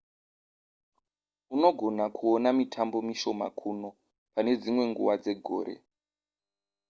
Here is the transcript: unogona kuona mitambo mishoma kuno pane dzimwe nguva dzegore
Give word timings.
unogona 1.49 2.05
kuona 2.15 2.49
mitambo 2.57 2.97
mishoma 3.07 3.47
kuno 3.59 3.89
pane 4.33 4.51
dzimwe 4.61 4.83
nguva 4.91 5.15
dzegore 5.21 5.75